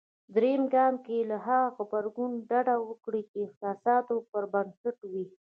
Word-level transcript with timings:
درېم 0.35 0.63
ګام 0.73 0.93
کې 1.05 1.17
له 1.31 1.37
هغه 1.45 1.67
غبرګون 1.77 2.31
ډډه 2.49 2.75
وکړئ. 2.87 3.21
چې 3.29 3.35
د 3.39 3.43
احساساتو 3.45 4.15
پر 4.29 4.43
بنسټ 4.53 4.97
وي. 5.11 5.25